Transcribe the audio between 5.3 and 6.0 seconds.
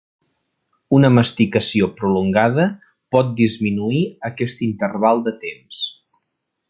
temps.